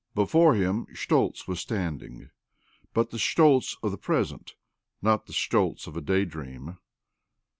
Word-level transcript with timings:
Befoi 0.15 0.55
him 0.57 0.87
Schtoltz 0.95 1.47
was 1.47 1.59
standing— 1.59 2.31
but 2.91 3.11
the 3.11 3.19
Schtoli 3.19 3.75
of 3.83 3.91
the 3.91 3.99
present, 3.99 4.55
not 4.99 5.27
the 5.27 5.31
Schtoltz 5.31 5.85
of 5.85 5.95
a 5.95 6.01
day 6.01 6.25
dream. 6.25 6.79